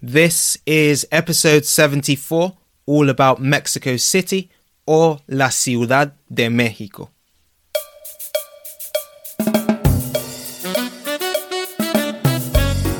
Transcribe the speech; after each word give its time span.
This 0.00 0.56
is 0.64 1.08
episode 1.10 1.64
74, 1.64 2.56
all 2.86 3.10
about 3.10 3.42
Mexico 3.42 3.96
City 3.96 4.48
or 4.86 5.18
La 5.26 5.48
Ciudad 5.48 6.12
de 6.32 6.48
México. 6.48 7.08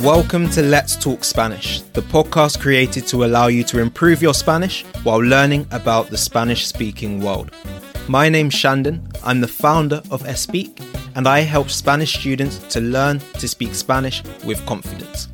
Welcome 0.03 0.51
to 0.51 0.63
Let's 0.63 0.97
Talk 0.97 1.23
Spanish, 1.23 1.83
the 1.93 2.03
podcast 2.03 2.59
created 2.59 3.07
to 3.07 3.25
allow 3.25 3.47
you 3.47 3.63
to 3.63 3.79
improve 3.79 4.21
your 4.21 4.35
Spanish 4.35 4.85
while 5.05 5.23
learning 5.23 5.69
about 5.71 6.11
the 6.11 6.19
Spanish 6.19 6.67
speaking 6.67 7.21
world. 7.21 7.53
My 8.09 8.29
name's 8.29 8.55
Shandon, 8.55 9.07
I'm 9.23 9.41
the 9.41 9.47
founder 9.47 10.03
of 10.11 10.25
Espeak, 10.25 10.83
and 11.15 11.29
I 11.29 11.43
help 11.43 11.71
Spanish 11.71 12.19
students 12.19 12.59
to 12.71 12.81
learn 12.81 13.21
to 13.35 13.47
speak 13.47 13.77
Spanish 13.77 14.25
with 14.45 14.67
confidence. 14.67 15.29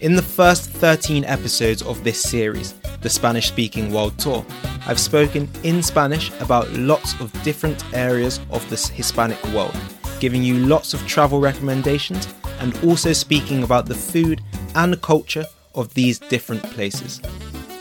In 0.00 0.14
the 0.14 0.22
first 0.22 0.70
13 0.70 1.24
episodes 1.24 1.82
of 1.82 2.04
this 2.04 2.22
series, 2.22 2.74
the 3.00 3.10
Spanish 3.10 3.48
Speaking 3.48 3.92
World 3.92 4.16
Tour, 4.16 4.46
I've 4.86 5.00
spoken 5.00 5.48
in 5.64 5.82
Spanish 5.82 6.30
about 6.40 6.72
lots 6.72 7.18
of 7.20 7.32
different 7.42 7.82
areas 7.92 8.38
of 8.50 8.68
the 8.70 8.76
Hispanic 8.76 9.44
world, 9.48 9.76
giving 10.20 10.44
you 10.44 10.54
lots 10.54 10.94
of 10.94 11.04
travel 11.08 11.40
recommendations 11.40 12.32
and 12.60 12.78
also 12.84 13.12
speaking 13.12 13.64
about 13.64 13.86
the 13.86 13.94
food 13.94 14.40
and 14.76 15.02
culture 15.02 15.46
of 15.74 15.92
these 15.94 16.20
different 16.20 16.62
places. 16.62 17.20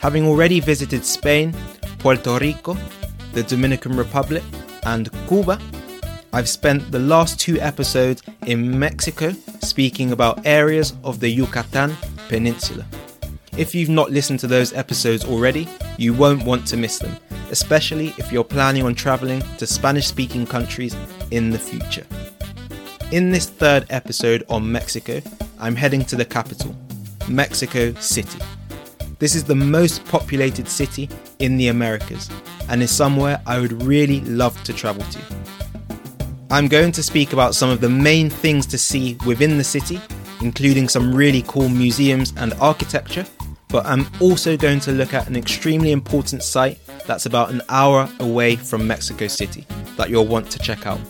Having 0.01 0.25
already 0.25 0.59
visited 0.59 1.05
Spain, 1.05 1.55
Puerto 1.99 2.39
Rico, 2.39 2.75
the 3.33 3.43
Dominican 3.43 3.95
Republic, 3.95 4.43
and 4.85 5.11
Cuba, 5.27 5.59
I've 6.33 6.49
spent 6.49 6.91
the 6.91 6.99
last 6.99 7.39
two 7.39 7.59
episodes 7.59 8.23
in 8.47 8.79
Mexico 8.79 9.35
speaking 9.61 10.11
about 10.11 10.45
areas 10.45 10.93
of 11.03 11.19
the 11.19 11.29
Yucatan 11.29 11.95
Peninsula. 12.29 12.85
If 13.57 13.73
you've 13.73 13.89
not 13.89 14.11
listened 14.11 14.39
to 14.41 14.47
those 14.47 14.73
episodes 14.73 15.25
already, 15.25 15.67
you 15.97 16.13
won't 16.13 16.43
want 16.43 16.67
to 16.67 16.77
miss 16.77 16.99
them, 16.99 17.17
especially 17.49 18.13
if 18.17 18.31
you're 18.31 18.43
planning 18.43 18.83
on 18.83 18.93
traveling 18.93 19.41
to 19.57 19.65
Spanish 19.65 20.07
speaking 20.07 20.45
countries 20.45 20.95
in 21.31 21.49
the 21.49 21.57
future. 21.57 22.05
In 23.11 23.31
this 23.31 23.49
third 23.49 23.85
episode 23.89 24.43
on 24.49 24.71
Mexico, 24.71 25.21
I'm 25.59 25.75
heading 25.75 26.05
to 26.05 26.15
the 26.15 26.25
capital, 26.25 26.75
Mexico 27.27 27.93
City. 27.95 28.39
This 29.19 29.33
is 29.33 29.43
the 29.43 29.55
most 29.55 30.05
populated 30.05 30.67
city 30.67 31.09
in 31.39 31.57
the 31.57 31.69
Americas 31.69 32.29
and 32.69 32.83
is 32.83 32.91
somewhere 32.91 33.41
I 33.47 33.59
would 33.59 33.81
really 33.81 34.21
love 34.21 34.61
to 34.65 34.73
travel 34.73 35.03
to. 35.03 35.36
I'm 36.49 36.69
going 36.69 36.93
to 36.93 37.03
speak 37.03 37.33
about 37.33 37.55
some 37.55 37.69
of 37.69 37.81
the 37.81 37.89
main 37.89 38.29
things 38.29 38.65
to 38.67 38.77
see 38.77 39.17
within 39.25 39.57
the 39.57 39.65
city, 39.65 39.99
including 40.41 40.87
some 40.87 41.13
really 41.13 41.43
cool 41.45 41.67
museums 41.67 42.33
and 42.37 42.53
architecture, 42.53 43.25
but 43.67 43.85
I'm 43.85 44.07
also 44.21 44.55
going 44.55 44.79
to 44.81 44.93
look 44.93 45.13
at 45.13 45.27
an 45.27 45.35
extremely 45.35 45.91
important 45.91 46.43
site 46.43 46.79
that's 47.05 47.25
about 47.25 47.49
an 47.49 47.61
hour 47.67 48.09
away 48.21 48.55
from 48.55 48.87
Mexico 48.87 49.27
City 49.27 49.65
that 49.97 50.09
you'll 50.09 50.25
want 50.25 50.49
to 50.51 50.59
check 50.59 50.87
out. 50.87 51.01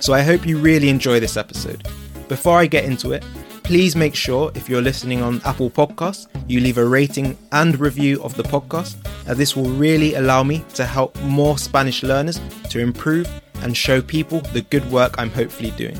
So 0.00 0.14
I 0.14 0.22
hope 0.22 0.46
you 0.46 0.56
really 0.56 0.88
enjoy 0.88 1.20
this 1.20 1.36
episode. 1.36 1.86
Before 2.28 2.58
I 2.58 2.64
get 2.64 2.86
into 2.86 3.12
it, 3.12 3.22
please 3.64 3.94
make 3.94 4.14
sure 4.14 4.50
if 4.54 4.70
you're 4.70 4.80
listening 4.80 5.20
on 5.20 5.42
Apple 5.44 5.68
Podcasts, 5.68 6.28
you 6.48 6.60
leave 6.60 6.78
a 6.78 6.84
rating 6.84 7.36
and 7.52 7.78
review 7.78 8.22
of 8.22 8.34
the 8.36 8.42
podcast, 8.42 8.96
as 9.26 9.36
this 9.36 9.54
will 9.54 9.68
really 9.68 10.14
allow 10.14 10.42
me 10.42 10.64
to 10.74 10.86
help 10.86 11.20
more 11.20 11.58
Spanish 11.58 12.02
learners 12.02 12.40
to 12.70 12.78
improve 12.78 13.28
and 13.62 13.76
show 13.76 14.02
people 14.02 14.40
the 14.52 14.62
good 14.62 14.84
work 14.90 15.14
I'm 15.18 15.30
hopefully 15.30 15.70
doing. 15.72 15.98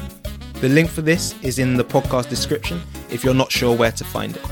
The 0.60 0.68
link 0.68 0.90
for 0.90 1.02
this 1.02 1.34
is 1.42 1.58
in 1.58 1.76
the 1.76 1.84
podcast 1.84 2.28
description 2.28 2.80
if 3.10 3.24
you're 3.24 3.34
not 3.34 3.50
sure 3.50 3.76
where 3.76 3.92
to 3.92 4.04
find 4.04 4.36
it. 4.36 4.44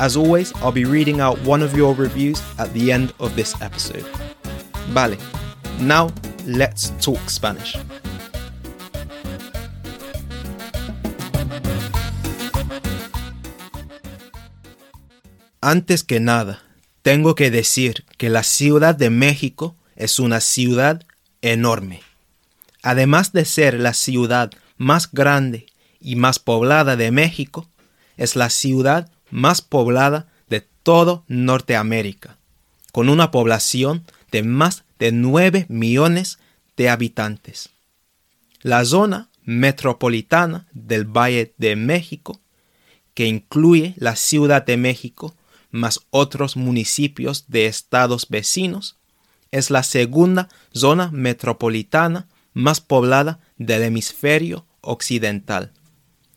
As 0.00 0.16
always, 0.16 0.52
I'll 0.56 0.72
be 0.72 0.84
reading 0.84 1.20
out 1.20 1.38
one 1.42 1.62
of 1.62 1.76
your 1.76 1.94
reviews 1.94 2.42
at 2.58 2.72
the 2.72 2.90
end 2.90 3.12
of 3.20 3.36
this 3.36 3.60
episode. 3.60 4.06
Vale, 4.88 5.16
now 5.80 6.10
let's 6.46 6.90
talk 7.00 7.28
Spanish. 7.28 7.76
Antes 15.60 16.02
que 16.02 16.18
nada, 16.18 16.60
tengo 17.02 17.34
que 17.34 17.50
decir 17.50 18.04
que 18.18 18.30
la 18.30 18.42
Ciudad 18.42 18.96
de 18.96 19.10
México 19.10 19.76
es 19.94 20.18
una 20.18 20.40
ciudad 20.40 21.02
enorme. 21.40 22.00
Además 22.82 23.32
de 23.32 23.44
ser 23.44 23.78
la 23.78 23.94
ciudad 23.94 24.50
más 24.76 25.10
grande 25.10 25.66
y 26.00 26.16
más 26.16 26.38
poblada 26.38 26.96
de 26.96 27.10
México, 27.12 27.68
es 28.16 28.36
la 28.36 28.50
ciudad 28.50 29.10
más 29.30 29.62
poblada 29.62 30.28
de 30.48 30.60
todo 30.82 31.24
Norteamérica, 31.28 32.38
con 32.92 33.08
una 33.08 33.30
población 33.30 34.04
de 34.30 34.42
más 34.42 34.84
de 34.98 35.12
9 35.12 35.66
millones 35.68 36.38
de 36.76 36.88
habitantes. 36.88 37.70
La 38.60 38.84
zona 38.84 39.30
metropolitana 39.44 40.66
del 40.72 41.04
Valle 41.04 41.54
de 41.58 41.76
México, 41.76 42.40
que 43.14 43.26
incluye 43.26 43.94
la 43.96 44.16
Ciudad 44.16 44.64
de 44.64 44.76
México, 44.76 45.34
más 45.70 46.00
otros 46.10 46.56
municipios 46.56 47.46
de 47.48 47.66
estados 47.66 48.28
vecinos, 48.28 48.96
es 49.50 49.70
la 49.70 49.82
segunda 49.82 50.48
zona 50.72 51.10
metropolitana 51.12 52.28
más 52.54 52.80
poblada 52.80 53.40
del 53.56 53.82
hemisferio 53.82 54.66
occidental, 54.80 55.72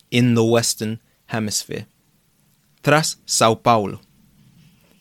in 0.09 0.36
the 0.36 0.42
Western 0.42 1.02
Hemisphere, 1.28 1.88
tras 2.81 3.20
Sao 3.26 3.62
Paulo. 3.62 4.02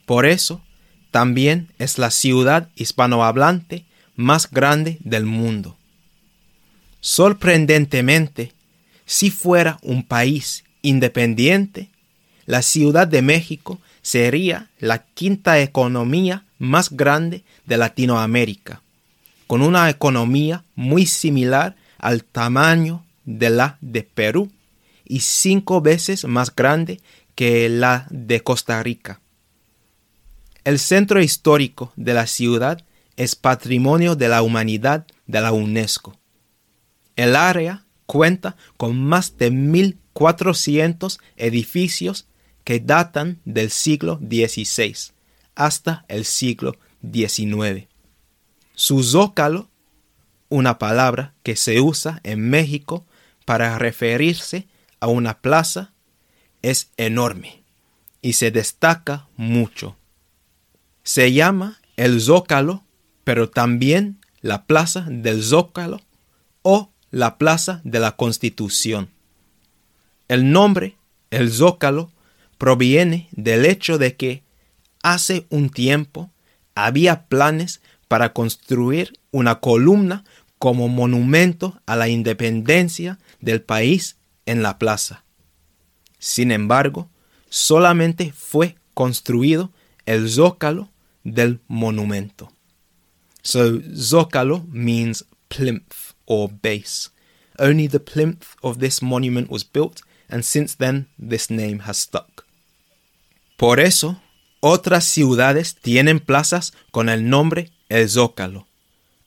Por 0.06 0.26
eso, 0.26 0.62
también 1.10 1.72
es 1.78 1.98
la 1.98 2.10
ciudad 2.10 2.70
hispanohablante 2.74 3.86
más 4.16 4.50
grande 4.50 4.98
del 5.00 5.26
mundo. 5.26 5.76
Sorprendentemente, 7.00 8.52
si 9.06 9.30
fuera 9.30 9.78
un 9.82 10.02
país 10.02 10.64
independiente, 10.82 11.90
la 12.46 12.62
Ciudad 12.62 13.06
de 13.06 13.22
México 13.22 13.80
sería 14.02 14.70
la 14.78 15.04
quinta 15.04 15.60
economía 15.60 16.44
más 16.58 16.90
grande 16.90 17.44
de 17.66 17.76
Latinoamérica, 17.76 18.82
con 19.46 19.62
una 19.62 19.88
economía 19.90 20.64
muy 20.74 21.06
similar 21.06 21.76
al 21.98 22.24
tamaño 22.24 23.04
de 23.24 23.50
la 23.50 23.78
de 23.80 24.02
Perú 24.02 24.50
y 25.04 25.20
cinco 25.20 25.80
veces 25.80 26.24
más 26.24 26.54
grande 26.54 27.00
que 27.34 27.68
la 27.68 28.06
de 28.10 28.40
Costa 28.42 28.82
Rica. 28.82 29.20
El 30.64 30.78
centro 30.78 31.20
histórico 31.20 31.92
de 31.96 32.14
la 32.14 32.26
ciudad 32.26 32.84
es 33.16 33.36
Patrimonio 33.36 34.16
de 34.16 34.28
la 34.28 34.42
Humanidad 34.42 35.06
de 35.26 35.40
la 35.40 35.52
UNESCO. 35.52 36.18
El 37.16 37.36
área 37.36 37.84
cuenta 38.06 38.56
con 38.76 39.00
más 39.00 39.36
de 39.36 39.52
1.400 39.52 41.18
edificios 41.36 42.26
que 42.64 42.80
datan 42.80 43.40
del 43.44 43.70
siglo 43.70 44.18
XVI 44.18 45.12
hasta 45.54 46.04
el 46.08 46.24
siglo 46.24 46.76
XIX. 47.02 47.86
Su 48.74 49.02
zócalo, 49.02 49.68
una 50.48 50.78
palabra 50.78 51.34
que 51.42 51.56
se 51.56 51.80
usa 51.80 52.20
en 52.24 52.50
México 52.50 53.06
para 53.44 53.78
referirse 53.78 54.66
a 55.00 55.06
una 55.06 55.40
plaza, 55.40 55.92
es 56.62 56.90
enorme 56.96 57.62
y 58.22 58.32
se 58.32 58.50
destaca 58.50 59.28
mucho. 59.36 59.96
Se 61.02 61.32
llama 61.32 61.78
el 61.96 62.20
zócalo, 62.20 62.84
pero 63.22 63.50
también 63.50 64.18
la 64.40 64.64
plaza 64.64 65.06
del 65.08 65.42
zócalo 65.42 66.00
o 66.62 66.90
la 67.10 67.38
plaza 67.38 67.80
de 67.84 68.00
la 68.00 68.16
Constitución. 68.16 69.10
El 70.26 70.50
nombre, 70.50 70.96
el 71.30 71.52
zócalo, 71.52 72.10
proviene 72.58 73.28
del 73.32 73.66
hecho 73.66 73.98
de 73.98 74.16
que 74.16 74.42
hace 75.02 75.46
un 75.50 75.70
tiempo 75.70 76.30
había 76.74 77.26
planes 77.26 77.80
para 78.14 78.32
construir 78.32 79.18
una 79.32 79.58
columna 79.58 80.22
como 80.60 80.86
monumento 80.86 81.80
a 81.84 81.96
la 81.96 82.08
independencia 82.08 83.18
del 83.40 83.60
país 83.60 84.18
en 84.46 84.62
la 84.62 84.78
plaza. 84.78 85.24
Sin 86.20 86.52
embargo, 86.52 87.10
solamente 87.48 88.32
fue 88.32 88.76
construido 88.94 89.72
el 90.06 90.30
zócalo 90.30 90.92
del 91.24 91.58
monumento. 91.66 92.52
So, 93.42 93.80
zócalo 93.96 94.64
means 94.70 95.24
plinth 95.48 96.14
or 96.24 96.48
base. 96.62 97.10
Only 97.58 97.88
the 97.88 97.98
plinth 97.98 98.44
of 98.62 98.78
this 98.78 99.02
monument 99.02 99.50
was 99.50 99.64
built, 99.68 100.02
and 100.28 100.44
since 100.44 100.76
then 100.76 101.08
this 101.18 101.50
name 101.50 101.80
has 101.84 101.96
stuck. 101.96 102.46
Por 103.56 103.80
eso, 103.80 104.22
otras 104.60 105.04
ciudades 105.04 105.74
tienen 105.74 106.20
plazas 106.20 106.74
con 106.92 107.08
el 107.08 107.28
nombre 107.28 107.72
El 107.94 108.10
Zócalo, 108.10 108.66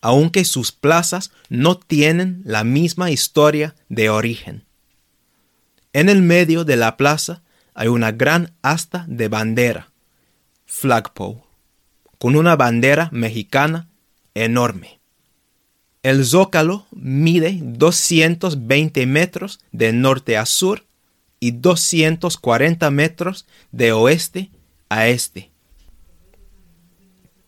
aunque 0.01 0.43
sus 0.43 0.73
plazas 0.73 1.31
no 1.47 1.77
tienen 1.77 2.41
la 2.43 2.65
misma 2.65 3.11
historia 3.11 3.75
de 3.87 4.09
origen. 4.09 4.65
En 5.93 6.09
el 6.09 6.21
medio 6.21 6.65
de 6.65 6.75
la 6.75 6.97
plaza 6.97 7.43
hay 7.73 7.87
una 7.87 8.11
gran 8.11 8.51
asta 8.63 9.05
de 9.07 9.29
bandera, 9.29 9.93
flagpole, 10.65 11.43
con 12.17 12.35
una 12.35 12.57
bandera 12.57 13.07
mexicana 13.13 13.87
enorme. 14.33 14.99
El 16.03 16.25
zócalo 16.25 16.87
mide 16.91 17.57
220 17.61 19.05
metros 19.05 19.61
de 19.71 19.93
norte 19.93 20.35
a 20.35 20.45
sur 20.45 20.83
y 21.39 21.51
240 21.51 22.91
metros 22.91 23.45
de 23.71 23.93
oeste 23.93 24.49
a 24.89 25.07
este. 25.07 25.51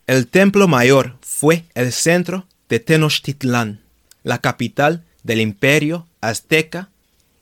El 0.10 0.26
templo 0.26 0.68
mayor 0.68 1.20
fue 1.22 1.66
el 1.76 1.92
centro 1.94 2.48
de 2.68 2.80
Tenochtitlán, 2.80 3.84
la 4.24 4.40
capital 4.40 5.06
del 5.22 5.40
imperio 5.40 6.08
azteca, 6.20 6.90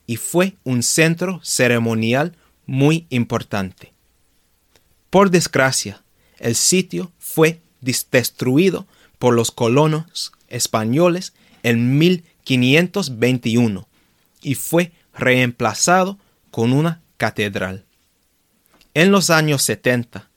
y 0.05 0.17
fue 0.17 0.57
un 0.65 0.83
centro 0.83 1.39
ceremonial 1.45 2.35
muy 2.65 3.07
importante. 3.09 3.93
Por 5.09 5.29
desgracia, 5.29 6.03
el 6.39 6.55
sitio 6.55 7.13
fue 7.19 7.61
destruido 7.79 8.85
por 9.17 9.33
los 9.33 9.49
colonos 9.51 10.33
españoles 10.49 11.31
en 11.63 11.97
1521 11.97 13.87
y 14.41 14.55
fue 14.55 14.91
reemplazado 15.13 16.19
con 16.51 16.73
una 16.73 17.01
catedral. 17.15 17.85
En 18.93 19.09
los 19.09 19.29
años 19.29 19.61
70, 19.61 20.29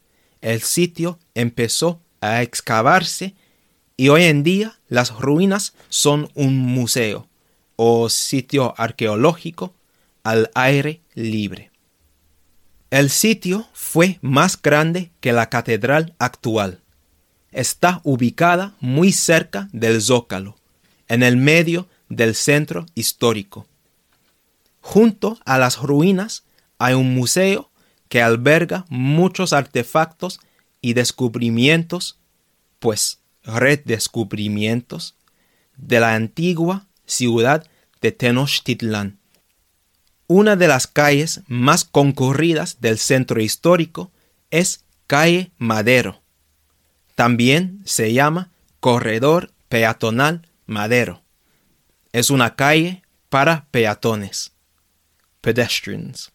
el 0.42 0.62
sitio 0.62 1.18
empezó 1.34 2.00
a 2.20 2.42
excavarse 2.42 3.34
y 3.96 4.08
hoy 4.08 4.24
en 4.24 4.42
día 4.42 4.78
las 4.88 5.18
ruinas 5.18 5.74
son 5.88 6.30
un 6.34 6.58
museo 6.58 7.28
o 7.76 8.08
sitio 8.08 8.74
arqueológico 8.76 9.74
al 10.22 10.50
aire 10.54 11.02
libre. 11.14 11.70
El 12.90 13.08
sitio 13.08 13.68
fue 13.72 14.18
más 14.20 14.60
grande 14.60 15.12
que 15.20 15.32
la 15.32 15.48
catedral 15.48 16.14
actual. 16.18 16.82
Está 17.52 18.00
ubicada 18.04 18.74
muy 18.80 19.12
cerca 19.12 19.68
del 19.72 20.02
zócalo, 20.02 20.56
en 21.08 21.22
el 21.22 21.36
medio 21.36 21.88
del 22.08 22.34
centro 22.34 22.86
histórico. 22.94 23.66
Junto 24.80 25.38
a 25.44 25.58
las 25.58 25.78
ruinas 25.78 26.44
hay 26.78 26.94
un 26.94 27.14
museo 27.14 27.70
que 28.08 28.22
alberga 28.22 28.84
muchos 28.88 29.52
artefactos 29.52 30.40
y 30.80 30.94
descubrimientos, 30.94 32.18
pues 32.78 33.20
redescubrimientos, 33.42 35.16
de 35.76 36.00
la 36.00 36.14
antigua 36.14 36.86
ciudad 37.06 37.66
de 38.00 38.12
Tenochtitlán. 38.12 39.18
Una 40.26 40.56
de 40.56 40.68
las 40.68 40.86
calles 40.86 41.42
más 41.48 41.84
concurridas 41.84 42.80
del 42.80 42.98
centro 42.98 43.40
histórico 43.40 44.12
es 44.50 44.84
Calle 45.06 45.50
Madero. 45.58 46.22
También 47.16 47.82
se 47.84 48.12
llama 48.12 48.50
Corredor 48.78 49.50
Peatonal 49.68 50.46
Madero. 50.66 51.22
Es 52.12 52.30
una 52.30 52.54
calle 52.54 53.02
para 53.28 53.66
peatones, 53.70 54.52
pedestrians. 55.40 56.30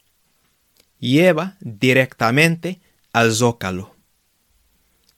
Lleva 1.00 1.56
directamente 1.62 2.82
al 3.14 3.34
Zócalo. 3.34 3.95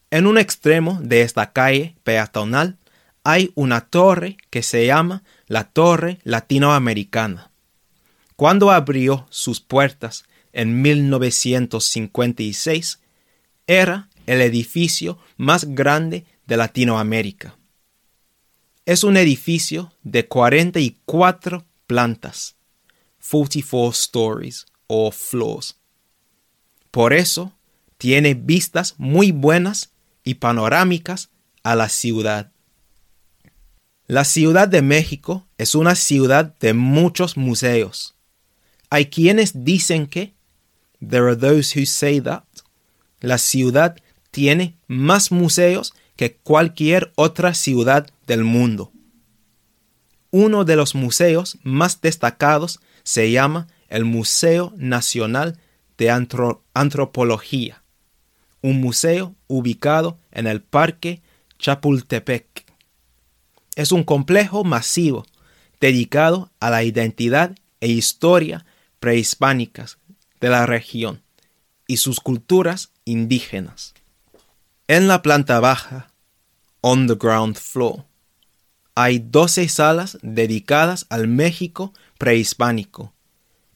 En 0.09 0.25
un 0.25 0.37
extremo 0.37 0.99
de 1.01 1.21
esta 1.21 1.51
calle 1.51 1.97
peatonal 2.03 2.77
hay 3.25 3.51
una 3.55 3.81
torre 3.81 4.37
que 4.49 4.63
se 4.63 4.85
llama 4.85 5.21
la 5.47 5.65
Torre 5.65 6.19
Latinoamericana. 6.23 7.51
Cuando 8.37 8.71
abrió 8.71 9.27
sus 9.29 9.59
puertas 9.59 10.23
en 10.53 10.81
1956, 10.81 13.01
era 13.65 14.07
el 14.27 14.39
edificio 14.39 15.19
más 15.35 15.65
grande 15.65 16.23
de 16.45 16.55
Latinoamérica. 16.55 17.57
Es 18.85 19.03
un 19.03 19.17
edificio 19.17 19.91
de 20.03 20.25
44 20.25 21.65
plantas, 21.85 22.55
44 23.29 23.91
stories 23.91 24.67
o 24.87 25.11
floors. 25.11 25.75
Por 26.91 27.11
eso 27.11 27.51
tiene 27.97 28.35
vistas 28.35 28.95
muy 28.97 29.33
buenas 29.33 29.91
y 30.27 30.33
panorámicas 30.33 31.29
a 31.63 31.77
la 31.77 31.87
ciudad. 31.87 32.51
La 34.07 34.25
Ciudad 34.25 34.67
de 34.67 34.81
México 34.81 35.47
es 35.57 35.73
una 35.73 35.95
ciudad 35.95 36.53
de 36.59 36.73
muchos 36.73 37.37
museos. 37.37 38.15
Hay 38.89 39.05
quienes 39.05 39.63
dicen 39.63 40.05
que, 40.05 40.33
there 40.99 41.27
are 41.27 41.37
those 41.37 41.79
who 41.79 41.85
say 41.85 42.19
that, 42.19 42.43
la 43.21 43.37
ciudad 43.37 43.95
tiene 44.31 44.75
más 44.87 45.31
museos 45.31 45.93
que 46.17 46.35
cualquier 46.35 47.13
otra 47.15 47.53
ciudad 47.53 48.09
del 48.25 48.43
mundo. 48.43 48.91
Uno 50.31 50.65
de 50.65 50.75
los 50.75 50.93
museos 50.93 51.57
más 51.63 52.01
destacados 52.01 52.81
se 53.03 53.31
llama 53.31 53.67
el 53.87 54.03
Museo 54.03 54.73
Nacional 54.75 55.57
de 55.97 56.11
Antropología, 56.73 57.81
un 58.67 58.81
museo 58.81 59.33
ubicado 59.47 60.19
en 60.29 60.45
el 60.45 60.61
Parque 60.61 61.21
Chapultepec. 61.57 62.65
Es 63.75 63.93
un 63.93 64.03
complejo 64.03 64.65
masivo 64.65 65.25
dedicado 65.79 66.51
a 66.59 66.69
la 66.69 66.83
identidad 66.83 67.55
e 67.79 67.87
historia 67.87 68.65
prehispánicas 68.99 69.99
de 70.41 70.49
la 70.49 70.65
región 70.65 71.21
y 71.87 71.97
sus 71.97 72.19
culturas 72.19 72.91
indígenas. 73.05 73.93
En 74.89 75.07
la 75.07 75.21
planta 75.21 75.61
baja, 75.61 76.11
on 76.81 77.07
the 77.07 77.15
ground 77.15 77.55
floor, 77.55 78.03
hay 78.95 79.19
12 79.19 79.69
salas 79.69 80.17
dedicadas 80.21 81.05
al 81.09 81.29
México 81.29 81.93
prehispánico 82.17 83.13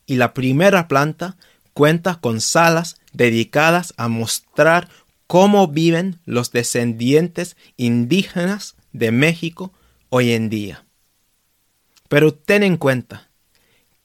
y 0.05 0.15
la 0.15 0.33
primera 0.33 0.89
planta 0.89 1.37
cuenta 1.73 2.19
con 2.19 2.41
salas 2.41 2.97
dedicadas 3.13 3.93
a 3.97 4.07
mostrar 4.07 4.89
cómo 5.27 5.67
viven 5.67 6.19
los 6.25 6.51
descendientes 6.51 7.55
indígenas 7.77 8.75
de 8.91 9.11
México 9.11 9.73
hoy 10.09 10.31
en 10.31 10.49
día. 10.49 10.85
Pero 12.09 12.33
ten 12.33 12.63
en 12.63 12.77
cuenta, 12.77 13.29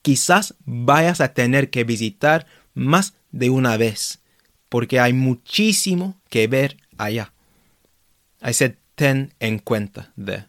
quizás 0.02 0.54
vayas 0.64 1.20
a 1.20 1.34
tener 1.34 1.70
que 1.70 1.82
visitar 1.82 2.46
más 2.74 3.14
de 3.32 3.50
una 3.50 3.76
vez, 3.76 4.20
porque 4.68 5.00
hay 5.00 5.12
muchísimo 5.12 6.20
que 6.28 6.46
ver 6.46 6.76
allá. 6.96 7.32
I 8.40 8.52
said 8.52 8.74
ten 8.94 9.34
en 9.40 9.58
cuenta 9.58 10.12
de. 10.16 10.44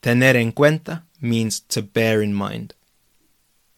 Tener 0.00 0.36
en 0.36 0.52
cuenta 0.52 1.06
means 1.20 1.62
to 1.66 1.82
bear 1.92 2.22
in 2.22 2.36
mind. 2.36 2.74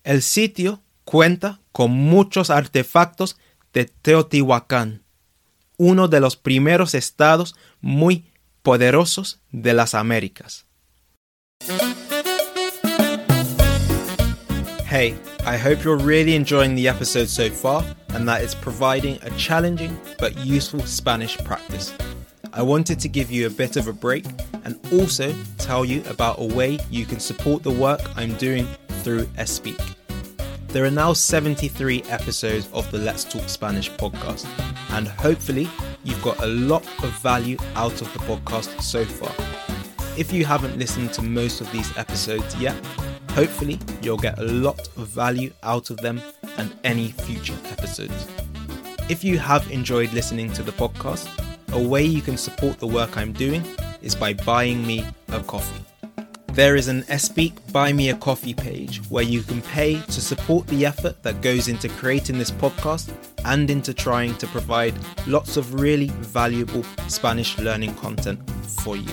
El 0.04 0.23
sitio 0.23 0.83
cuenta 1.04 1.61
con 1.73 1.90
muchos 1.90 2.50
artefactos 2.50 3.37
de 3.73 3.87
Teotihuacán, 3.87 5.03
uno 5.77 6.09
de 6.09 6.21
los 6.21 6.37
primeros 6.37 6.95
estados 6.95 7.55
muy 7.81 8.33
poderosos 8.63 9.41
de 9.53 9.75
las 9.75 9.95
Américas. 9.95 10.67
Hey, 14.87 15.15
I 15.45 15.57
hope 15.57 15.85
you're 15.85 15.99
really 15.99 16.35
enjoying 16.35 16.75
the 16.75 16.89
episode 16.89 17.29
so 17.29 17.51
far 17.51 17.85
and 18.15 18.27
that 18.27 18.43
it's 18.43 18.55
providing 18.55 19.19
a 19.23 19.31
challenging 19.37 19.99
but 20.19 20.37
useful 20.39 20.81
Spanish 20.87 21.37
practice. 21.45 21.95
I 22.53 22.63
wanted 22.63 22.99
to 23.01 23.09
give 23.09 23.31
you 23.31 23.47
a 23.47 23.51
bit 23.51 23.77
of 23.77 23.87
a 23.87 23.93
break 23.93 24.25
and 24.65 24.79
also 24.93 25.35
tell 25.59 25.85
you 25.85 26.03
about 26.09 26.41
a 26.41 26.45
way 26.45 26.79
you 26.91 27.05
can 27.05 27.21
support 27.21 27.63
the 27.63 27.71
work 27.71 28.01
I'm 28.17 28.35
doing 28.35 28.67
through 29.03 29.27
Espeak. 29.37 29.98
There 30.69 30.85
are 30.85 30.91
now 30.91 31.13
73 31.13 32.05
episodes 32.09 32.69
of 32.73 32.91
the 32.91 32.99
Let's 32.99 33.25
Talk 33.25 33.49
Spanish 33.49 33.91
podcast, 33.91 34.47
and 34.93 35.09
hopefully, 35.09 35.69
you've 36.05 36.23
got 36.23 36.43
a 36.43 36.47
lot 36.47 36.87
of 37.03 37.11
value 37.21 37.59
out 37.75 38.01
of 38.01 38.13
the 38.13 38.21
podcast 38.21 38.81
so 38.81 39.05
far. 39.05 39.33
If 40.17 40.33
you 40.33 40.45
haven't 40.45 40.79
listened 40.79 41.13
to 41.15 41.23
most 41.23 41.61
of 41.61 41.71
these 41.73 41.97
episodes 41.97 42.55
yet, 42.57 42.77
Hopefully, 43.39 43.79
you'll 44.03 44.17
get 44.17 44.37
a 44.41 44.43
lot 44.43 44.81
of 44.97 45.07
value 45.07 45.53
out 45.63 45.91
of 45.91 45.99
them 45.99 46.21
and 46.57 46.77
any 46.83 47.13
future 47.13 47.57
episodes. 47.71 48.27
If 49.09 49.23
you 49.23 49.39
have 49.39 49.71
enjoyed 49.71 50.13
listening 50.13 50.53
to 50.55 50.65
the 50.65 50.73
podcast, 50.73 51.29
a 51.73 51.81
way 51.81 52.03
you 52.03 52.21
can 52.21 52.37
support 52.37 52.81
the 52.81 52.89
work 52.89 53.17
I'm 53.17 53.33
doing 53.33 53.63
is 54.03 54.17
by 54.17 54.33
buying 54.33 54.85
me 54.85 55.07
a 55.29 55.41
coffee. 55.45 55.88
There 56.52 56.75
is 56.75 56.88
an 56.88 57.02
Espeak 57.02 57.52
Buy 57.73 57.93
Me 57.93 58.11
a 58.11 58.17
Coffee 58.17 58.55
page 58.55 59.00
where 59.11 59.23
you 59.23 59.43
can 59.43 59.62
pay 59.62 60.00
to 60.00 60.21
support 60.21 60.67
the 60.67 60.85
effort 60.85 61.23
that 61.23 61.40
goes 61.40 61.69
into 61.69 61.88
creating 61.88 62.37
this 62.37 62.50
podcast 62.50 63.12
and 63.45 63.71
into 63.71 63.95
trying 63.95 64.35
to 64.38 64.47
provide 64.49 64.95
lots 65.26 65.57
of 65.57 65.81
really 65.81 66.09
valuable 66.09 66.83
Spanish 67.07 67.57
learning 67.59 67.95
content 67.95 68.40
for 68.83 68.97
you. 68.97 69.12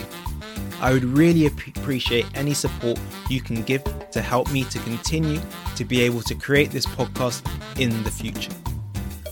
I 0.80 0.92
would 0.92 1.04
really 1.04 1.46
appreciate 1.46 2.26
any 2.34 2.52
support 2.52 2.98
you 3.30 3.40
can 3.40 3.62
give 3.62 3.84
to 4.10 4.20
help 4.20 4.50
me 4.50 4.64
to 4.64 4.78
continue 4.80 5.40
to 5.76 5.84
be 5.84 6.02
able 6.02 6.22
to 6.22 6.34
create 6.34 6.70
this 6.70 6.86
podcast 6.86 7.46
in 7.80 8.02
the 8.02 8.10
future. 8.10 8.52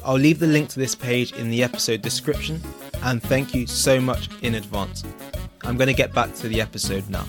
I'll 0.04 0.14
leave 0.14 0.38
the 0.38 0.46
link 0.46 0.68
to 0.70 0.78
this 0.78 0.94
page 0.94 1.32
in 1.32 1.50
the 1.50 1.64
episode 1.64 2.02
description, 2.02 2.62
and 3.02 3.22
thank 3.22 3.54
you 3.54 3.66
so 3.66 4.00
much 4.00 4.28
in 4.42 4.54
advance. 4.54 5.02
I'm 5.64 5.76
going 5.76 5.88
to 5.88 5.94
get 5.94 6.12
back 6.12 6.34
to 6.36 6.48
the 6.48 6.60
episode 6.60 7.08
now. 7.10 7.26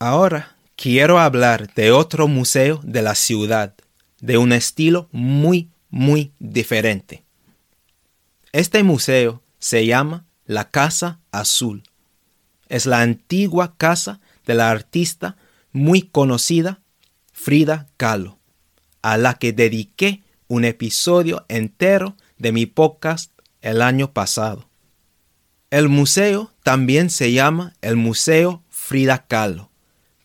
Ahora 0.00 0.54
quiero 0.76 1.18
hablar 1.18 1.74
de 1.74 1.90
otro 1.90 2.28
museo 2.28 2.80
de 2.84 3.02
la 3.02 3.16
ciudad, 3.16 3.74
de 4.20 4.38
un 4.38 4.52
estilo 4.52 5.08
muy, 5.10 5.70
muy 5.90 6.32
diferente. 6.38 7.24
Este 8.52 8.84
museo 8.84 9.42
se 9.58 9.86
llama 9.86 10.24
la 10.46 10.70
Casa 10.70 11.18
Azul. 11.32 11.82
Es 12.68 12.86
la 12.86 13.00
antigua 13.00 13.74
casa 13.76 14.20
de 14.46 14.54
la 14.54 14.70
artista 14.70 15.36
muy 15.72 16.02
conocida 16.02 16.78
Frida 17.32 17.88
Kahlo, 17.96 18.38
a 19.02 19.16
la 19.16 19.34
que 19.34 19.52
dediqué 19.52 20.22
un 20.46 20.64
episodio 20.64 21.44
entero 21.48 22.16
de 22.36 22.52
mi 22.52 22.66
podcast 22.66 23.32
el 23.62 23.82
año 23.82 24.12
pasado. 24.12 24.68
El 25.70 25.88
museo 25.88 26.52
también 26.62 27.10
se 27.10 27.32
llama 27.32 27.74
el 27.80 27.96
Museo 27.96 28.62
Frida 28.68 29.26
Kahlo, 29.26 29.70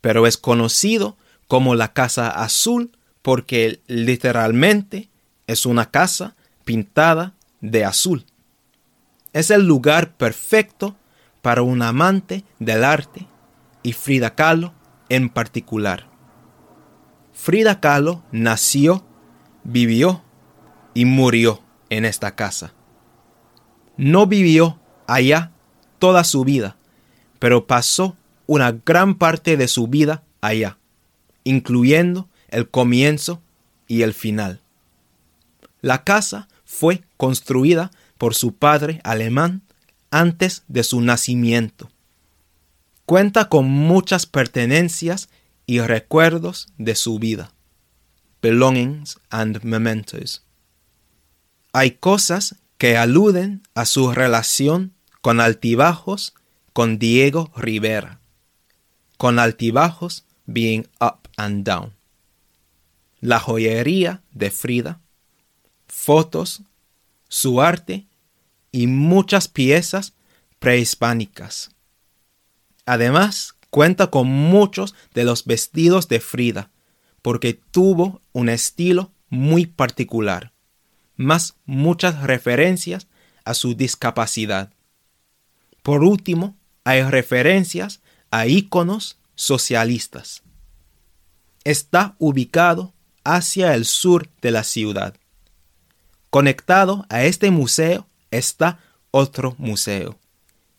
pero 0.03 0.27
es 0.27 0.35
conocido 0.35 1.15
como 1.47 1.75
la 1.75 1.93
Casa 1.93 2.27
Azul 2.27 2.91
porque 3.21 3.79
literalmente 3.87 5.09
es 5.47 5.65
una 5.65 5.91
casa 5.91 6.35
pintada 6.65 7.35
de 7.61 7.85
azul. 7.85 8.25
Es 9.31 9.49
el 9.49 9.65
lugar 9.65 10.17
perfecto 10.17 10.97
para 11.41 11.61
un 11.61 11.81
amante 11.81 12.43
del 12.59 12.83
arte 12.83 13.27
y 13.81 13.93
Frida 13.93 14.35
Kahlo 14.35 14.73
en 15.07 15.29
particular. 15.29 16.09
Frida 17.31 17.79
Kahlo 17.79 18.23
nació, 18.33 19.05
vivió 19.63 20.21
y 20.93 21.05
murió 21.05 21.63
en 21.89 22.03
esta 22.03 22.35
casa. 22.35 22.73
No 23.95 24.27
vivió 24.27 24.81
allá 25.07 25.53
toda 25.97 26.25
su 26.25 26.43
vida, 26.43 26.75
pero 27.39 27.67
pasó 27.67 28.17
una 28.45 28.71
gran 28.71 29.15
parte 29.15 29.57
de 29.57 29.67
su 29.67 29.87
vida 29.87 30.23
allá, 30.41 30.77
incluyendo 31.43 32.27
el 32.49 32.69
comienzo 32.69 33.41
y 33.87 34.01
el 34.01 34.13
final. 34.13 34.61
La 35.81 36.03
casa 36.03 36.47
fue 36.65 37.03
construida 37.17 37.91
por 38.17 38.35
su 38.35 38.55
padre 38.55 39.01
alemán 39.03 39.61
antes 40.11 40.63
de 40.67 40.83
su 40.83 41.01
nacimiento. 41.01 41.89
Cuenta 43.05 43.49
con 43.49 43.69
muchas 43.69 44.25
pertenencias 44.25 45.29
y 45.65 45.79
recuerdos 45.81 46.69
de 46.77 46.95
su 46.95 47.19
vida. 47.19 47.51
Belongings 48.41 49.19
and 49.29 49.63
mementos. 49.63 50.43
Hay 51.71 51.91
cosas 51.91 52.55
que 52.77 52.97
aluden 52.97 53.63
a 53.73 53.85
su 53.85 54.11
relación 54.11 54.93
con 55.21 55.39
altibajos 55.39 56.33
con 56.73 56.99
Diego 56.99 57.51
Rivera, 57.55 58.19
con 59.23 59.39
altibajos 59.39 60.25
being 60.47 60.85
up 60.99 61.29
and 61.37 61.65
down. 61.65 61.93
La 63.21 63.39
joyería 63.39 64.21
de 64.33 64.51
Frida, 64.51 64.99
fotos, 65.87 66.63
su 67.29 67.61
arte 67.61 68.05
y 68.73 68.87
muchas 68.87 69.47
piezas 69.47 70.11
prehispánicas. 70.59 71.71
Además, 72.85 73.55
cuenta 73.69 74.07
con 74.07 74.27
muchos 74.27 74.93
de 75.13 75.23
los 75.23 75.45
vestidos 75.45 76.09
de 76.09 76.19
Frida, 76.19 76.71
porque 77.21 77.53
tuvo 77.53 78.21
un 78.33 78.49
estilo 78.49 79.13
muy 79.29 79.67
particular, 79.67 80.51
más 81.15 81.55
muchas 81.65 82.23
referencias 82.23 83.07
a 83.45 83.53
su 83.53 83.73
discapacidad. 83.73 84.73
Por 85.81 86.03
último, 86.03 86.57
hay 86.83 87.03
referencias 87.03 88.01
a 88.33 88.47
íconos 88.47 89.19
socialistas. 89.35 90.41
Está 91.63 92.15
ubicado 92.17 92.91
hacia 93.23 93.75
el 93.75 93.85
sur 93.85 94.27
de 94.41 94.49
la 94.49 94.63
ciudad. 94.63 95.13
Conectado 96.31 97.05
a 97.09 97.25
este 97.25 97.51
museo 97.51 98.07
está 98.31 98.79
otro 99.11 99.53
museo, 99.59 100.17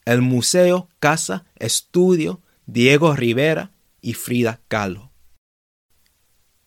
el 0.05 0.21
Museo 0.21 0.89
Casa 0.99 1.45
Estudio 1.55 2.41
Diego 2.67 3.15
Rivera 3.15 3.71
y 4.03 4.15
Frida 4.15 4.59
Kahlo. 4.67 5.13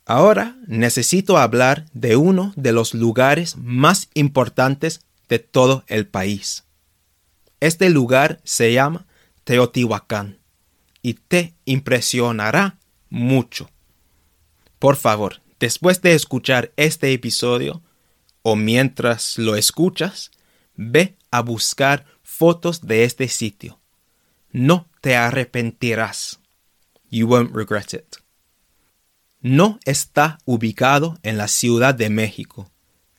Ahora 0.05 0.55
necesito 0.67 1.37
hablar 1.37 1.85
de 1.91 2.15
uno 2.15 2.53
de 2.55 2.71
los 2.71 2.93
lugares 2.93 3.57
más 3.57 4.07
importantes 4.13 5.01
de 5.27 5.39
todo 5.39 5.83
el 5.87 6.07
país. 6.07 6.63
Este 7.59 7.89
lugar 7.89 8.39
se 8.45 8.71
llama 8.71 9.05
Teotihuacán 9.43 10.37
y 11.07 11.13
te 11.13 11.55
impresionará 11.63 12.79
mucho. 13.09 13.69
Por 14.77 14.97
favor, 14.97 15.41
después 15.57 16.01
de 16.01 16.11
escuchar 16.11 16.73
este 16.75 17.13
episodio 17.13 17.81
o 18.41 18.57
mientras 18.57 19.37
lo 19.37 19.55
escuchas, 19.55 20.31
ve 20.75 21.15
a 21.31 21.39
buscar 21.39 22.05
fotos 22.23 22.81
de 22.81 23.05
este 23.05 23.29
sitio. 23.29 23.79
No 24.51 24.89
te 24.99 25.15
arrepentirás. 25.15 26.41
You 27.09 27.27
won't 27.27 27.55
regret 27.55 27.93
it. 27.93 28.17
No 29.39 29.79
está 29.85 30.39
ubicado 30.43 31.17
en 31.23 31.37
la 31.37 31.47
Ciudad 31.47 31.95
de 31.95 32.09
México, 32.09 32.69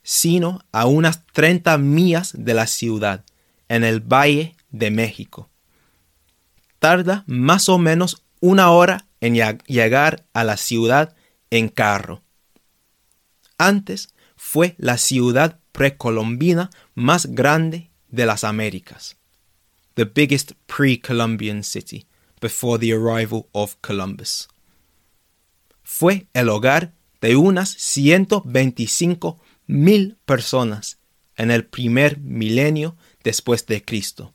sino 0.03 0.61
a 0.73 0.85
unas 0.85 1.25
30 1.33 1.79
millas 1.79 2.35
de 2.37 2.53
la 2.53 2.67
ciudad, 2.67 3.25
en 3.67 3.83
el 3.83 4.01
Valle 4.01 4.57
de 4.69 4.91
México. 4.91 5.49
Tarda 6.79 7.25
más 7.27 7.69
o 7.69 7.79
menos 7.79 8.23
una 8.41 8.71
hora 8.71 9.07
en 9.21 9.35
llegar 9.67 10.25
a 10.33 10.45
la 10.45 10.57
ciudad 10.57 11.15
en 11.51 11.69
carro. 11.69 12.23
Antes 13.57 14.15
fue 14.37 14.75
la 14.79 14.99
ciudad 14.99 15.59
precolombina 15.73 16.71
más 16.95 17.27
grande 17.27 17.91
de 18.09 18.27
las 18.27 18.45
Américas 18.45 19.19
the 19.99 20.07
biggest 20.07 20.53
pre 20.69 20.97
Columbian 20.97 21.65
city 21.65 22.07
before 22.41 22.79
the 22.79 22.93
arrival 22.93 23.49
of 23.53 23.75
Columbus. 23.83 24.47
Fue 25.83 26.29
el 26.35 26.49
hogar 26.49 26.93
de 27.21 27.35
unas 27.35 27.71
125 27.71 29.41
mil 29.67 30.17
personas 30.25 30.99
en 31.37 31.51
el 31.51 31.65
primer 31.65 32.19
milenio 32.19 32.97
después 33.25 33.67
de 33.67 33.85
Cristo, 33.85 34.35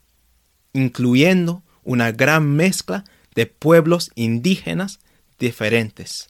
incluyendo 0.73 1.63
una 1.84 2.12
gran 2.12 2.56
mezcla 2.56 3.04
de 3.36 3.46
pueblos 3.46 4.12
indígenas 4.16 5.00
diferentes. 5.40 6.30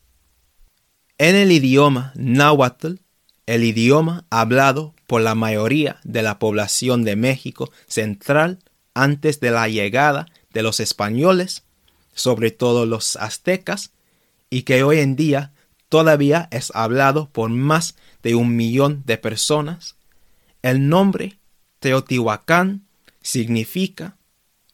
En 1.17 1.35
el 1.35 1.51
idioma 1.51 2.11
náhuatl, 2.15 2.95
el 3.45 3.63
idioma 3.63 4.25
hablado 4.29 4.95
por 5.07 5.21
la 5.21 5.35
mayoría 5.35 5.99
de 6.03 6.21
la 6.21 6.39
población 6.39 7.03
de 7.03 7.15
México 7.15 7.71
Central 7.87 8.59
antes 8.93 9.39
de 9.39 9.51
la 9.51 9.67
llegada 9.67 10.27
de 10.53 10.63
los 10.63 10.79
españoles, 10.79 11.63
sobre 12.13 12.51
todo 12.51 12.85
los 12.85 13.15
aztecas, 13.17 13.91
y 14.49 14.63
que 14.63 14.83
hoy 14.83 14.99
en 14.99 15.15
día 15.15 15.51
todavía 15.89 16.47
es 16.51 16.71
hablado 16.75 17.29
por 17.29 17.49
más 17.49 17.95
de 18.21 18.35
un 18.35 18.55
millón 18.55 19.03
de 19.05 19.17
personas, 19.17 19.95
el 20.61 20.87
nombre 20.87 21.37
Teotihuacán 21.79 22.87
significa 23.21 24.15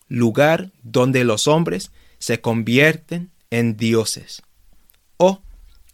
lugar 0.09 0.71
donde 0.83 1.23
los 1.23 1.47
hombres 1.47 1.91
se 2.17 2.41
convierten 2.41 3.31
en 3.49 3.77
dioses 3.77 4.41
o 5.17 5.41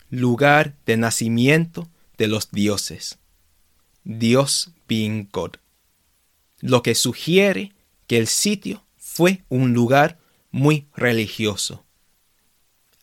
lugar 0.09 0.75
de 0.85 0.97
nacimiento 0.97 1.87
de 2.17 2.27
los 2.27 2.51
dioses. 2.51 3.19
Dios 4.03 4.71
being 4.87 5.29
God. 5.31 5.57
Lo 6.61 6.81
que 6.81 6.95
sugiere 6.95 7.73
que 8.07 8.17
el 8.17 8.27
sitio 8.27 8.83
fue 8.97 9.43
un 9.49 9.73
lugar 9.73 10.19
muy 10.51 10.87
religioso. 10.95 11.83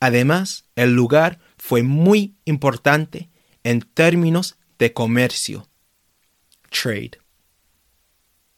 Además, 0.01 0.65
el 0.75 0.95
lugar 0.95 1.39
fue 1.59 1.83
muy 1.83 2.35
importante 2.45 3.29
en 3.63 3.81
términos 3.81 4.57
de 4.79 4.93
comercio. 4.93 5.69
Trade. 6.71 7.22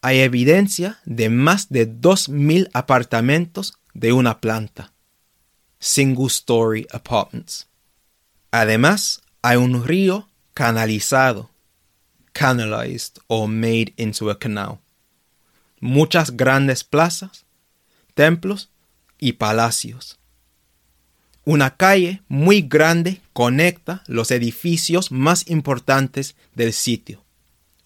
Hay 0.05 0.19
evidencia 0.19 0.99
de 1.05 1.29
más 1.31 1.69
de 1.69 1.91
2.000 1.91 2.69
apartamentos 2.73 3.73
de 3.95 4.13
una 4.13 4.39
planta. 4.39 4.93
Single 5.79 6.27
story 6.27 6.85
apartments. 6.91 7.67
Además, 8.51 9.23
hay 9.41 9.57
un 9.57 9.83
río 9.83 10.29
canalizado, 10.53 11.49
canalized 12.33 13.17
or 13.25 13.49
made 13.49 13.95
into 13.97 14.29
a 14.29 14.37
canal 14.37 14.77
muchas 15.79 16.37
grandes 16.37 16.83
plazas, 16.83 17.45
templos 18.13 18.69
y 19.17 19.33
palacios. 19.33 20.19
Una 21.45 21.77
calle 21.77 22.21
muy 22.27 22.61
grande 22.61 23.21
conecta 23.33 24.03
los 24.05 24.29
edificios 24.29 25.11
más 25.11 25.49
importantes 25.49 26.35
del 26.53 26.73
sitio. 26.73 27.23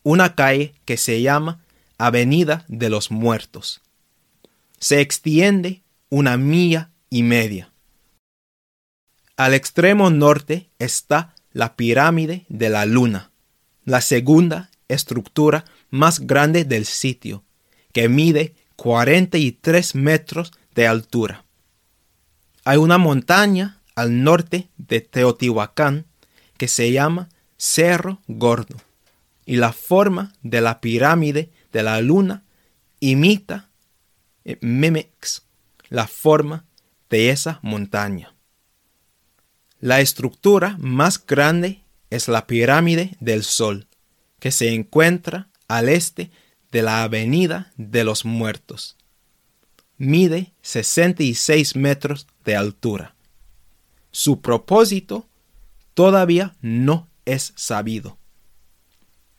Una 0.04 0.36
calle 0.36 0.74
que 0.84 0.98
se 0.98 1.22
llama 1.22 1.62
Avenida 2.00 2.66
de 2.70 2.90
los 2.90 3.12
Muertos. 3.12 3.82
Se 4.80 5.02
extiende 5.02 5.84
una 6.10 6.38
milla 6.38 6.92
y 7.10 7.24
media. 7.24 7.72
Al 9.36 9.54
extremo 9.54 10.10
norte 10.10 10.70
está 10.80 11.36
la 11.52 11.76
pirámide 11.76 12.46
de 12.48 12.70
la 12.70 12.86
luna, 12.86 13.32
la 13.84 14.00
segunda 14.00 14.72
estructura 14.88 15.66
más 15.90 16.22
grande 16.22 16.64
del 16.64 16.86
sitio, 16.86 17.44
que 17.92 18.08
mide 18.08 18.56
43 18.78 19.96
metros 19.96 20.54
de 20.76 20.88
altura. 20.88 21.44
Hay 22.64 22.78
una 22.78 22.98
montaña 22.98 23.82
al 23.96 24.24
norte 24.24 24.70
de 24.78 25.02
Teotihuacán 25.02 26.06
que 26.56 26.70
se 26.70 26.94
llama 26.94 27.28
Cerro 27.58 28.22
Gordo 28.28 28.78
y 29.46 29.58
la 29.58 29.74
forma 29.74 30.32
de 30.44 30.62
la 30.62 30.80
pirámide 30.80 31.50
de 31.72 31.84
la 31.84 32.02
luna 32.02 32.44
imita, 33.00 33.70
eh, 34.46 34.58
mimics, 34.62 35.44
la 35.90 36.08
forma 36.08 36.66
de 37.10 37.30
esa 37.30 37.60
montaña. 37.62 38.36
La 39.80 40.02
estructura 40.02 40.76
más 40.80 41.26
grande 41.26 41.84
es 42.10 42.28
la 42.28 42.48
pirámide 42.48 43.16
del 43.20 43.44
Sol, 43.44 43.88
que 44.40 44.52
se 44.52 44.74
encuentra 44.74 45.50
al 45.68 45.90
este 45.90 46.32
de 46.72 46.82
la 46.82 47.04
Avenida 47.04 47.72
de 47.78 48.04
los 48.04 48.26
Muertos. 48.26 48.98
Mide 49.98 50.54
66 50.62 51.76
metros 51.76 52.28
de 52.46 52.56
altura. 52.56 53.16
Su 54.12 54.42
propósito 54.42 55.28
todavía 55.94 56.56
no 56.62 57.08
es 57.26 57.54
sabido. 57.56 58.18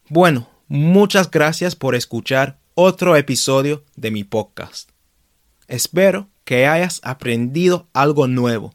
Bueno, 0.08 0.49
muchas 0.70 1.28
gracias 1.32 1.74
por 1.74 1.96
escuchar 1.96 2.60
otro 2.74 3.16
episodio 3.16 3.84
de 3.96 4.12
mi 4.12 4.22
podcast. 4.22 4.88
Espero 5.66 6.28
que 6.44 6.68
hayas 6.68 7.00
aprendido 7.02 7.88
algo 7.92 8.28
nuevo 8.28 8.72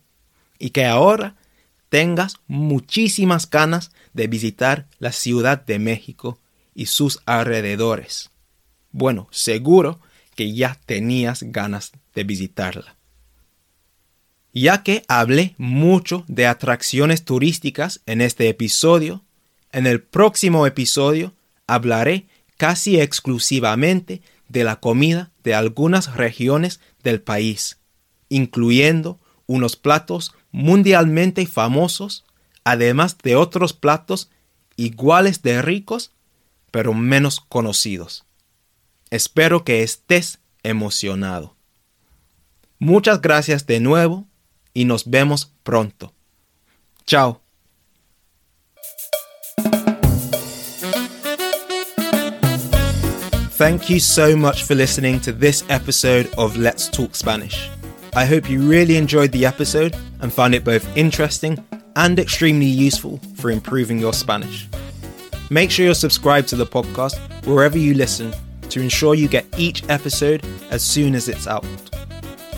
y 0.59 0.71
que 0.71 0.85
ahora 0.85 1.37
tengas 1.87 2.35
muchísimas 2.47 3.49
ganas 3.49 3.91
de 4.13 4.27
visitar 4.27 4.89
la 4.99 5.13
Ciudad 5.13 5.65
de 5.65 5.79
México 5.79 6.37
y 6.73 6.87
sus 6.87 7.21
alrededores. 7.25 8.29
Bueno, 8.91 9.29
seguro 9.31 10.01
que 10.35 10.53
ya 10.53 10.77
tenías 10.85 11.43
ganas 11.43 11.93
de 12.13 12.25
visitarla. 12.25 12.97
Ya 14.51 14.83
que 14.83 15.05
hablé 15.07 15.55
mucho 15.57 16.25
de 16.27 16.45
atracciones 16.45 17.23
turísticas 17.23 18.01
en 18.05 18.19
este 18.19 18.49
episodio, 18.49 19.23
en 19.71 19.87
el 19.87 20.01
próximo 20.01 20.67
episodio 20.67 21.33
hablaré 21.67 22.27
casi 22.57 22.99
exclusivamente 22.99 24.21
de 24.49 24.63
la 24.63 24.79
comida 24.79 25.31
de 25.43 25.55
algunas 25.55 26.15
regiones 26.15 26.79
del 27.03 27.21
país, 27.21 27.79
incluyendo 28.29 29.19
unos 29.47 29.75
platos 29.75 30.33
mundialmente 30.51 31.45
famosos, 31.45 32.25
además 32.63 33.17
de 33.23 33.35
otros 33.35 33.73
platos 33.73 34.29
iguales 34.75 35.41
de 35.41 35.61
ricos, 35.61 36.11
pero 36.71 36.93
menos 36.93 37.39
conocidos. 37.39 38.25
Espero 39.09 39.63
que 39.63 39.83
estés 39.83 40.39
emocionado. 40.63 41.55
Muchas 42.79 43.21
gracias 43.21 43.65
de 43.65 43.79
nuevo 43.79 44.27
y 44.73 44.85
nos 44.85 45.09
vemos 45.09 45.53
pronto. 45.63 46.13
Chao. 47.05 47.44
Thank 53.55 53.89
you 53.89 54.01
so 54.01 54.35
much 54.35 54.63
for 54.63 54.75
listening 54.75 55.21
to 55.21 55.31
this 55.31 55.63
episode 55.69 56.29
of 56.37 56.57
Let's 56.57 56.89
Talk 56.89 57.15
Spanish. 57.15 57.69
I 58.13 58.25
hope 58.25 58.49
you 58.49 58.61
really 58.61 58.97
enjoyed 58.97 59.31
the 59.31 59.45
episode 59.45 59.95
and 60.19 60.33
found 60.33 60.53
it 60.53 60.65
both 60.65 60.85
interesting 60.97 61.65
and 61.95 62.19
extremely 62.19 62.65
useful 62.65 63.17
for 63.37 63.51
improving 63.51 63.97
your 63.97 64.11
Spanish. 64.11 64.67
Make 65.49 65.71
sure 65.71 65.85
you're 65.85 65.95
subscribed 65.95 66.49
to 66.49 66.57
the 66.57 66.65
podcast 66.65 67.15
wherever 67.45 67.77
you 67.77 67.93
listen 67.93 68.33
to 68.71 68.81
ensure 68.81 69.15
you 69.15 69.29
get 69.29 69.45
each 69.57 69.87
episode 69.87 70.45
as 70.69 70.83
soon 70.83 71.15
as 71.15 71.29
it's 71.29 71.47
out. 71.47 71.65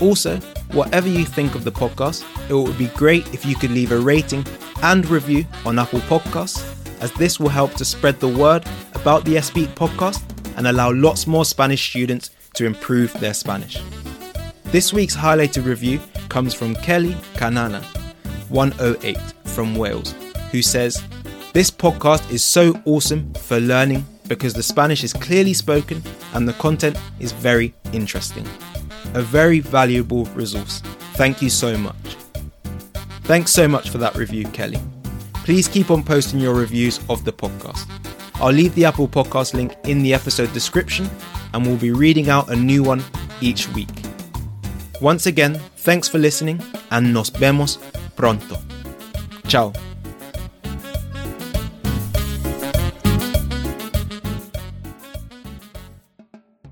Also, 0.00 0.38
whatever 0.72 1.06
you 1.06 1.24
think 1.24 1.54
of 1.54 1.62
the 1.62 1.70
podcast, 1.70 2.24
it 2.50 2.54
would 2.54 2.76
be 2.76 2.88
great 2.88 3.32
if 3.32 3.46
you 3.46 3.54
could 3.54 3.70
leave 3.70 3.92
a 3.92 3.98
rating 4.00 4.44
and 4.82 5.08
review 5.08 5.46
on 5.64 5.78
Apple 5.78 6.00
Podcasts, 6.00 6.60
as 7.00 7.12
this 7.12 7.38
will 7.38 7.50
help 7.50 7.74
to 7.74 7.84
spread 7.84 8.18
the 8.18 8.26
word 8.26 8.66
about 8.96 9.24
the 9.24 9.40
Speak 9.40 9.68
podcast 9.76 10.24
and 10.58 10.66
allow 10.66 10.92
lots 10.92 11.26
more 11.26 11.44
Spanish 11.44 11.88
students 11.88 12.30
to 12.54 12.66
improve 12.66 13.12
their 13.20 13.32
Spanish. 13.32 13.80
This 14.64 14.92
week's 14.92 15.16
highlighted 15.16 15.64
review 15.64 16.00
comes 16.28 16.52
from 16.52 16.74
Kelly 16.74 17.14
Kanana, 17.34 17.82
108 18.50 19.16
from 19.44 19.76
Wales, 19.76 20.14
who 20.50 20.60
says, 20.60 21.02
This 21.52 21.70
podcast 21.70 22.28
is 22.32 22.42
so 22.42 22.78
awesome 22.84 23.32
for 23.34 23.60
learning 23.60 24.04
because 24.26 24.52
the 24.52 24.62
Spanish 24.62 25.04
is 25.04 25.12
clearly 25.12 25.54
spoken 25.54 26.02
and 26.34 26.46
the 26.46 26.52
content 26.54 26.98
is 27.20 27.30
very 27.30 27.72
interesting. 27.92 28.46
A 29.14 29.22
very 29.22 29.60
valuable 29.60 30.24
resource. 30.26 30.80
Thank 31.14 31.40
you 31.40 31.50
so 31.50 31.78
much. 31.78 31.94
Thanks 33.22 33.52
so 33.52 33.68
much 33.68 33.90
for 33.90 33.98
that 33.98 34.16
review, 34.16 34.44
Kelly. 34.46 34.80
Please 35.44 35.68
keep 35.68 35.90
on 35.92 36.02
posting 36.02 36.40
your 36.40 36.54
reviews 36.54 36.98
of 37.08 37.24
the 37.24 37.32
podcast. 37.32 37.86
I'll 38.40 38.52
leave 38.52 38.74
the 38.74 38.84
Apple 38.84 39.08
Podcast 39.08 39.54
link 39.54 39.74
in 39.84 40.02
the 40.02 40.14
episode 40.14 40.52
description 40.52 41.08
and 41.52 41.66
we'll 41.66 41.76
be 41.76 41.92
reading 41.92 42.30
out 42.30 42.50
a 42.50 42.56
new 42.56 42.82
one 42.82 43.02
each 43.40 43.68
week. 43.70 43.88
Once 45.00 45.26
again, 45.26 45.54
thanks 45.76 46.08
for 46.08 46.18
listening 46.18 46.62
and 46.90 47.12
nos 47.12 47.30
vemos 47.30 47.78
pronto. 48.16 48.58
Ciao. 49.46 49.72